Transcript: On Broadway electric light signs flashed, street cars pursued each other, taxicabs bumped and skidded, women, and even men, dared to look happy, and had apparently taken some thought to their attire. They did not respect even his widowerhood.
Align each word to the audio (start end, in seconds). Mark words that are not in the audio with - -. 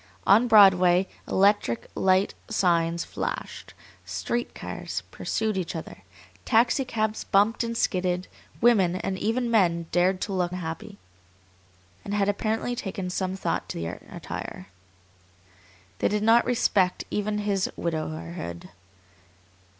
On 0.25 0.47
Broadway 0.47 1.07
electric 1.27 1.85
light 1.93 2.33
signs 2.49 3.05
flashed, 3.05 3.75
street 4.03 4.55
cars 4.55 5.03
pursued 5.11 5.57
each 5.57 5.75
other, 5.75 6.01
taxicabs 6.43 7.23
bumped 7.25 7.63
and 7.63 7.77
skidded, 7.77 8.27
women, 8.61 8.95
and 8.95 9.19
even 9.19 9.51
men, 9.51 9.85
dared 9.91 10.19
to 10.21 10.33
look 10.33 10.53
happy, 10.53 10.97
and 12.03 12.15
had 12.15 12.27
apparently 12.27 12.75
taken 12.75 13.11
some 13.11 13.35
thought 13.35 13.69
to 13.69 13.79
their 13.79 14.01
attire. 14.09 14.69
They 15.99 16.07
did 16.07 16.23
not 16.23 16.45
respect 16.45 17.03
even 17.11 17.37
his 17.37 17.69
widowerhood. 17.77 18.69